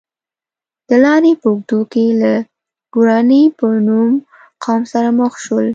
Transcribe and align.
د 0.87 0.91
لارې 1.03 1.31
په 1.41 1.47
اوږدو 1.51 1.79
کې 1.91 2.05
له 2.21 2.33
ګوراني 2.93 3.43
په 3.57 3.67
نوم 3.87 4.11
قوم 4.63 4.81
سره 4.93 5.09
مخ 5.19 5.33
شول. 5.43 5.67